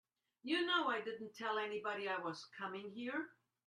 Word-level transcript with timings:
You 0.41 0.65
know 0.65 0.87
I 0.87 0.99
didn't 1.01 1.35
tell 1.35 1.59
anybody 1.59 2.09
I 2.09 2.17
was 2.17 2.49
coming 2.57 2.89
here. 2.89 3.29